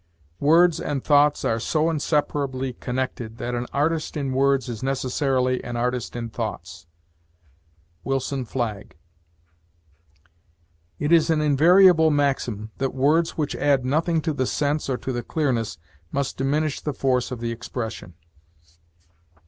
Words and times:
Words 0.39 0.79
and 0.81 1.03
thoughts 1.03 1.45
are 1.45 1.59
so 1.59 1.87
inseparably 1.87 2.73
connected 2.73 3.37
that 3.37 3.53
an 3.53 3.67
artist 3.71 4.17
in 4.17 4.31
words 4.33 4.67
is 4.67 4.81
necessarily 4.81 5.63
an 5.63 5.75
artist 5.77 6.15
in 6.15 6.31
thoughts. 6.31 6.87
WILSON 8.03 8.45
FLAGG. 8.45 8.95
It 10.97 11.11
is 11.11 11.29
an 11.29 11.41
invariable 11.41 12.09
maxim 12.09 12.71
that 12.79 12.95
words 12.95 13.37
which 13.37 13.55
add 13.57 13.85
nothing 13.85 14.21
to 14.21 14.33
the 14.33 14.47
sense 14.47 14.89
or 14.89 14.97
to 14.97 15.11
the 15.11 15.21
clearness 15.21 15.77
must 16.11 16.35
diminish 16.35 16.81
the 16.81 16.93
force 16.93 17.29
of 17.29 17.39
the 17.39 17.51
expression. 17.51 18.15